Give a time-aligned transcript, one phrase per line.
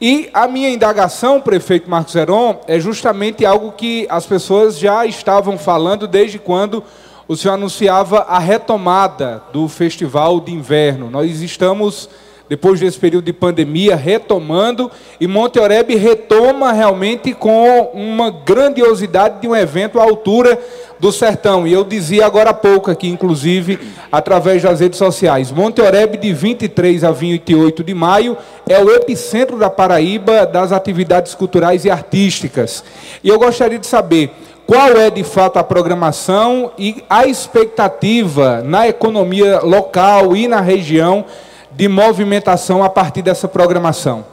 [0.00, 5.56] E a minha indagação, prefeito Marcos Heron, é justamente algo que as pessoas já estavam
[5.56, 6.82] falando desde quando
[7.28, 11.08] o senhor anunciava a retomada do festival de inverno.
[11.08, 12.08] Nós estamos
[12.48, 19.46] depois desse período de pandemia, retomando, e Monte Oreb retoma realmente com uma grandiosidade de
[19.48, 20.58] um evento à altura
[21.04, 21.66] do sertão.
[21.66, 23.78] E eu dizia agora há pouco aqui, inclusive,
[24.10, 29.58] através das redes sociais, Monte Oreb, de 23 a 28 de maio, é o epicentro
[29.58, 32.82] da Paraíba das atividades culturais e artísticas.
[33.22, 34.32] E eu gostaria de saber
[34.66, 41.26] qual é de fato a programação e a expectativa na economia local e na região
[41.70, 44.24] de movimentação a partir dessa programação?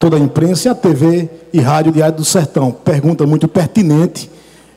[0.00, 2.72] Toda a imprensa, a TV e Rádio Diário do Sertão.
[2.72, 4.30] Pergunta muito pertinente.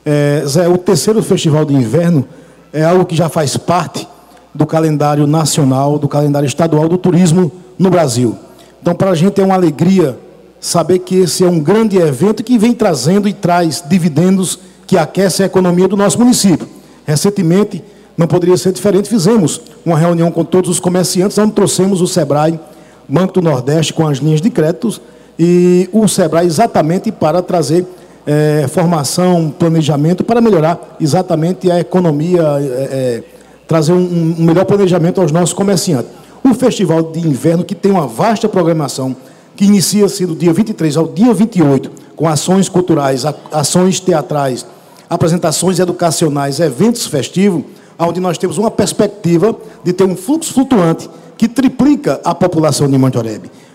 [0.04, 2.26] É, Zé, o terceiro festival de inverno
[2.72, 4.06] é algo que já faz parte
[4.54, 8.36] do calendário nacional, do calendário estadual do turismo no Brasil.
[8.80, 10.18] Então, para a gente é uma alegria
[10.60, 15.44] saber que esse é um grande evento que vem trazendo e traz dividendos que aquecem
[15.44, 16.68] a economia do nosso município.
[17.04, 17.82] Recentemente,
[18.16, 19.08] não poderia ser diferente.
[19.08, 22.60] Fizemos uma reunião com todos os comerciantes, onde trouxemos o SEBRAE,
[23.08, 25.00] Banco do Nordeste, com as linhas de créditos,
[25.38, 27.86] e o SEBRAE exatamente para trazer
[28.26, 33.22] é, formação, planejamento, para melhorar exatamente a economia, é, é,
[33.66, 36.10] trazer um, um melhor planejamento aos nossos comerciantes.
[36.44, 39.14] O Festival de Inverno, que tem uma vasta programação,
[39.56, 44.66] que inicia-se do dia 23 ao dia 28, com ações culturais, ações teatrais,
[45.08, 47.64] apresentações educacionais, eventos festivos,
[47.98, 52.96] onde nós temos uma perspectiva de ter um fluxo flutuante que triplica a população de
[52.96, 53.18] Monte.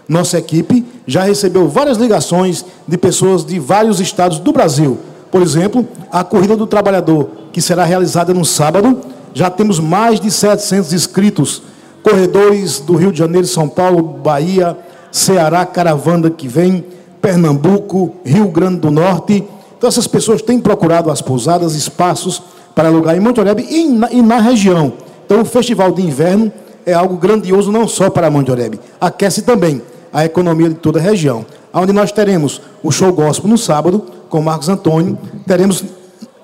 [0.07, 4.97] Nossa equipe já recebeu várias ligações de pessoas de vários estados do Brasil.
[5.29, 9.01] Por exemplo, a Corrida do Trabalhador, que será realizada no sábado,
[9.33, 11.61] já temos mais de 700 inscritos.
[12.01, 14.77] Corredores do Rio de Janeiro, São Paulo, Bahia,
[15.11, 16.85] Ceará, Caravanda que vem,
[17.21, 19.43] Pernambuco, Rio Grande do Norte.
[19.77, 22.41] Então, essas pessoas têm procurado as pousadas, espaços
[22.73, 24.93] para alugar em Monte Oreb e na, e na região.
[25.25, 26.51] Então, o Festival de Inverno
[26.85, 29.81] é algo grandioso não só para Monte Oreb, aquece também
[30.17, 31.45] a economia de toda a região.
[31.71, 35.83] Onde nós teremos o show gospel no sábado, com Marcos Antônio, teremos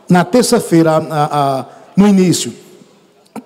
[0.08, 1.02] na terça-feira,
[1.98, 2.54] no início,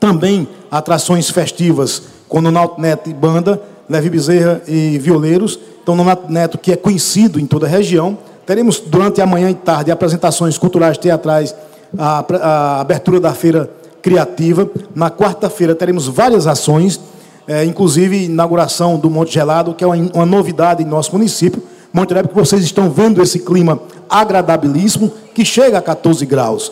[0.01, 5.57] também atrações festivas com o Nalto Neto e Banda, Levi Bezerra e Violeiros.
[5.81, 8.17] Então, o Nalto Neto, que é conhecido em toda a região.
[8.45, 11.55] Teremos durante a manhã e tarde apresentações culturais teatrais
[11.97, 13.71] a, a abertura da feira
[14.01, 14.69] criativa.
[14.93, 16.99] Na quarta-feira teremos várias ações,
[17.47, 21.63] é, inclusive inauguração do Monte Gelado, que é uma, uma novidade em nosso município.
[21.93, 26.71] Monte Gelado, que vocês estão vendo esse clima agradabilíssimo, que chega a 14 graus.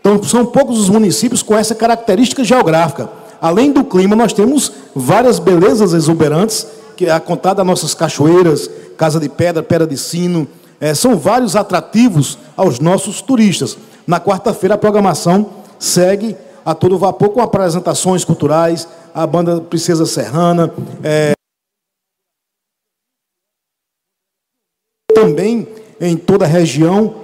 [0.00, 3.10] Então, são poucos os municípios com essa característica geográfica.
[3.40, 8.68] Além do clima, nós temos várias belezas exuberantes, que é a contar das nossas cachoeiras,
[8.96, 10.48] Casa de Pedra, Pedra de Sino,
[10.80, 13.76] é, são vários atrativos aos nossos turistas.
[14.06, 15.46] Na quarta-feira, a programação
[15.78, 16.36] segue
[16.68, 20.70] a todo vapor com apresentações culturais, a banda Princesa Serrana.
[21.02, 21.32] É...
[25.14, 25.66] Também
[25.98, 27.14] em toda a região,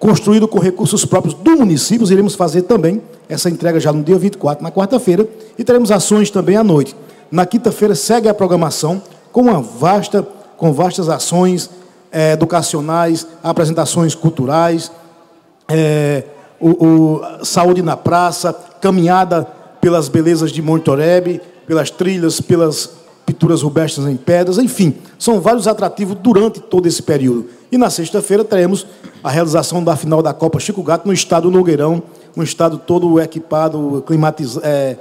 [0.00, 4.64] construído com recursos próprios do município, iremos fazer também essa entrega já no dia 24,
[4.64, 5.28] na quarta-feira,
[5.58, 6.96] e teremos ações também à noite.
[7.30, 10.26] Na quinta-feira segue a programação com uma vasta,
[10.56, 11.68] com vastas ações
[12.10, 14.90] é, educacionais, apresentações culturais,
[15.68, 16.24] é,
[16.64, 19.46] o, o, saúde na praça, caminhada
[19.82, 22.90] pelas belezas de Monte Oreb, pelas trilhas, pelas
[23.26, 27.46] pinturas rubestres em pedras, enfim, são vários atrativos durante todo esse período.
[27.70, 28.86] E na sexta-feira teremos
[29.22, 32.02] a realização da final da Copa Chico Gato no estado Nogueirão,
[32.34, 34.96] um estado todo equipado, climatizado, é,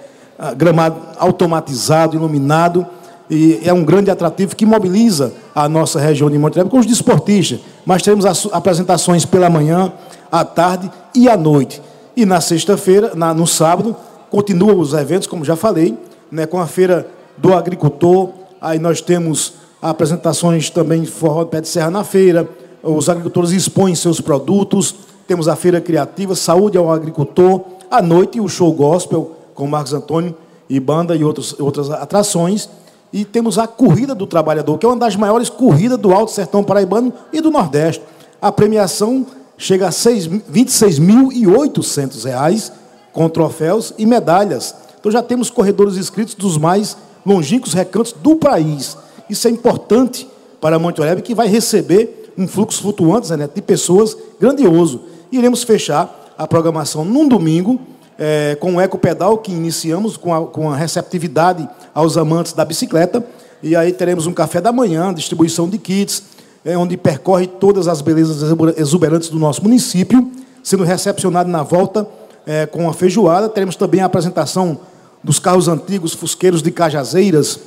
[0.58, 2.86] gramado automatizado, iluminado,
[3.30, 6.86] e é um grande atrativo que mobiliza a nossa região de Monte Oreb com os
[6.86, 7.60] desportistas.
[7.86, 9.92] Mas teremos apresentações pela manhã,
[10.34, 11.80] à tarde e à noite.
[12.18, 13.96] E na sexta-feira, no sábado,
[14.32, 15.96] continuam os eventos, como já falei,
[16.32, 17.08] né, com a feira
[17.38, 18.30] do agricultor.
[18.60, 22.50] Aí nós temos apresentações também de forró de pé de serra na feira.
[22.82, 24.96] Os agricultores expõem seus produtos.
[25.28, 27.62] Temos a feira criativa, saúde ao agricultor.
[27.92, 30.36] À noite, o show gospel com Marcos Antônio
[30.68, 32.68] e banda e outros, outras atrações.
[33.12, 36.64] E temos a Corrida do Trabalhador, que é uma das maiores corridas do Alto Sertão
[36.64, 38.04] Paraibano e do Nordeste.
[38.42, 39.28] A premiação
[39.58, 42.72] chega a R$ 26.800
[43.12, 44.74] com troféus e medalhas.
[45.00, 46.96] Então já temos corredores inscritos dos mais
[47.26, 48.98] longínquos recantos do país.
[49.30, 50.28] Isso é importante
[50.60, 55.02] para Monte Oreb, que vai receber um fluxo flutuante né, de pessoas grandioso.
[55.32, 57.80] Iremos fechar a programação num domingo,
[58.18, 62.66] é, com o Eco Pedal, que iniciamos com a, com a receptividade aos amantes da
[62.66, 63.24] bicicleta.
[63.62, 66.24] E aí teremos um café da manhã, distribuição de kits,
[66.66, 68.42] é, onde percorre todas as belezas
[68.78, 70.32] exuberantes do nosso município,
[70.64, 72.08] sendo recepcionado na volta
[72.46, 73.50] é, com a feijoada.
[73.50, 74.80] Teremos também a apresentação
[75.24, 77.60] dos carros antigos, fusqueiros de Cajazeiras,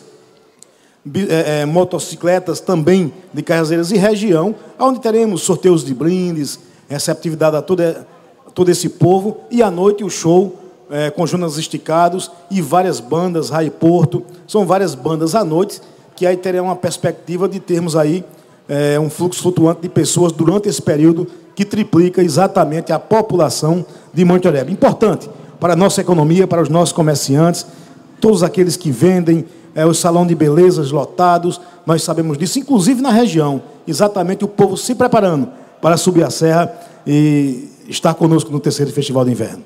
[1.28, 6.58] é, é, motocicletas também de Cajazeiras e região, onde teremos sorteios de brindes,
[6.88, 7.82] receptividade a todo,
[8.54, 10.56] todo esse povo, e à noite o show
[10.90, 15.80] é, com Jonas Esticados e várias bandas, Rai Porto, são várias bandas à noite,
[16.16, 18.24] que aí terão uma perspectiva de termos aí
[18.68, 24.24] é, um fluxo flutuante de pessoas durante esse período que triplica exatamente a população de
[24.24, 24.70] Monte Oreb.
[24.70, 25.28] Importante
[25.58, 27.66] para a nossa economia, para os nossos comerciantes,
[28.20, 33.10] todos aqueles que vendem, é, o salão de belezas lotados, nós sabemos disso, inclusive na
[33.10, 35.48] região, exatamente o povo se preparando
[35.80, 36.72] para subir a serra
[37.06, 39.62] e estar conosco no terceiro Festival de Inverno.